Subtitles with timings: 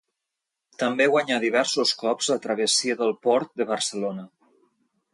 [0.83, 4.29] També guanyà diversos cops la Travessia del Port de Barcelona.